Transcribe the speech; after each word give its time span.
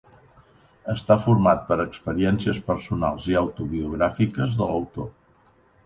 Està 0.93 1.17
format 1.25 1.61
per 1.67 1.77
experiències 1.85 2.63
personals 2.73 3.31
i 3.35 3.39
autobiogràfiques 3.45 4.61
de 4.63 4.73
l’autor. 4.73 5.59